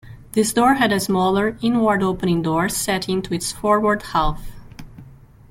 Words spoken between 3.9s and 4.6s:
half.